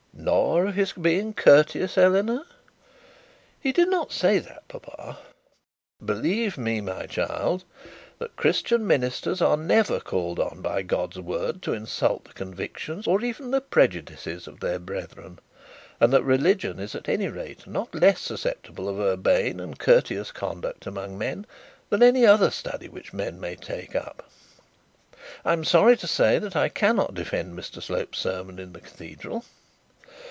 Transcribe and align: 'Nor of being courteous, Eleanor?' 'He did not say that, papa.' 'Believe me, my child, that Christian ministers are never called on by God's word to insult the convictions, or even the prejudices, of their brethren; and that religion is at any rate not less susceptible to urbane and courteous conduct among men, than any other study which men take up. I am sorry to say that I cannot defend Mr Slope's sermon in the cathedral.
'Nor 0.13 0.67
of 0.67 0.93
being 1.01 1.33
courteous, 1.33 1.97
Eleanor?' 1.97 2.45
'He 3.59 3.71
did 3.71 3.89
not 3.89 4.11
say 4.11 4.37
that, 4.37 4.67
papa.' 4.67 5.17
'Believe 6.03 6.59
me, 6.59 6.79
my 6.79 7.07
child, 7.07 7.63
that 8.19 8.35
Christian 8.35 8.85
ministers 8.85 9.41
are 9.41 9.57
never 9.57 9.99
called 9.99 10.37
on 10.39 10.61
by 10.61 10.83
God's 10.83 11.19
word 11.19 11.63
to 11.63 11.73
insult 11.73 12.25
the 12.25 12.33
convictions, 12.33 13.07
or 13.07 13.23
even 13.23 13.49
the 13.49 13.61
prejudices, 13.61 14.47
of 14.47 14.59
their 14.59 14.77
brethren; 14.77 15.39
and 15.99 16.13
that 16.13 16.23
religion 16.23 16.77
is 16.77 16.93
at 16.93 17.09
any 17.09 17.27
rate 17.29 17.65
not 17.65 17.95
less 17.95 18.19
susceptible 18.21 18.85
to 18.93 19.01
urbane 19.01 19.59
and 19.59 19.79
courteous 19.79 20.31
conduct 20.31 20.85
among 20.85 21.17
men, 21.17 21.47
than 21.89 22.03
any 22.03 22.27
other 22.27 22.51
study 22.51 22.87
which 22.87 23.11
men 23.11 23.41
take 23.59 23.95
up. 23.95 24.29
I 25.43 25.53
am 25.53 25.63
sorry 25.65 25.97
to 25.97 26.05
say 26.07 26.37
that 26.37 26.55
I 26.55 26.69
cannot 26.69 27.15
defend 27.15 27.57
Mr 27.57 27.81
Slope's 27.81 28.19
sermon 28.19 28.59
in 28.59 28.73
the 28.73 28.81
cathedral. 28.81 29.45